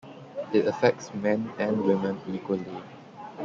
It 0.51 0.65
affects 0.65 1.13
men 1.13 1.53
and 1.59 1.83
women 1.85 2.19
equally. 2.27 2.81